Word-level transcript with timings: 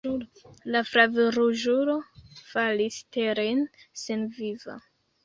La 0.75 0.79
flavruĝulo 0.91 1.97
falis 2.53 2.97
teren 3.19 3.63
senviva. 4.05 4.79